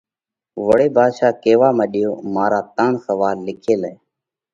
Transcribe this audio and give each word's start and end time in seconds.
وۯي 0.67 0.87
ڀاڌشا 0.95 1.29
ڪيوا 1.43 1.69
مڏيو: 1.77 2.11
مارا 2.33 2.59
ترڻ 2.75 2.91
سوئال 3.05 3.37
لکي 3.47 3.75
لئہ۔ 3.81 3.93